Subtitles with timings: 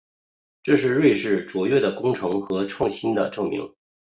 [0.63, 3.71] 这是瑞士卓越的工程和创新的证明。